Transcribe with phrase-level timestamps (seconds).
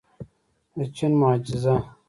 [0.77, 1.75] د چین معجزه.